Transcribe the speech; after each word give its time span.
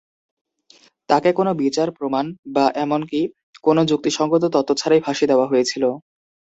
তাকে 1.09 1.29
কোনো 1.33 1.51
বিচার, 1.61 1.87
প্রমাণ 1.97 2.25
বা 2.55 2.65
এমনকি 2.83 3.21
কোনো 3.63 3.81
যুক্তিসঙ্গত 3.89 4.43
তত্ত্ব 4.53 4.71
ছাড়াই 4.81 5.01
ফাঁসি 5.05 5.25
দেওয়া 5.31 5.49
হয়েছিল। 5.51 5.83